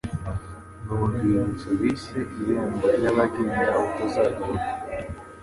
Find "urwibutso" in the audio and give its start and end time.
1.03-1.69